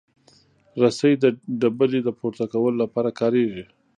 [0.81, 1.25] رسۍ د
[1.59, 3.63] ډبرې د پورته کولو لپاره کارېږي.